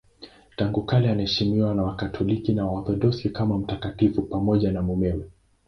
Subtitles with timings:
[0.55, 5.23] Tangu kale anaheshimiwa na Wakatoliki na Waorthodoksi kama mtakatifu pamoja na mumewe.